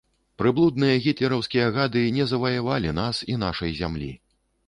Прыблудныя 0.41 0.95
гітлераўскія 1.07 1.67
гады 1.75 2.03
не 2.17 2.25
заваявалі 2.33 2.93
нас 3.01 3.21
і 3.35 3.39
нашай 3.45 3.71
зямлі. 3.81 4.11